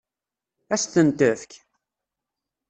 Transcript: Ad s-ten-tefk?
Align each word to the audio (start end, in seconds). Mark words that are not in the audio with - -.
Ad 0.73 0.79
s-ten-tefk? 0.81 1.51